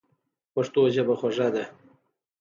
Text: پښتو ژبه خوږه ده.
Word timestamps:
پښتو 0.53 0.81
ژبه 0.95 1.13
خوږه 1.19 1.47
ده. 1.53 1.63